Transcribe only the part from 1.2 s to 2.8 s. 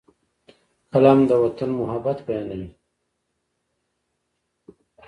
د وطن محبت بیانوي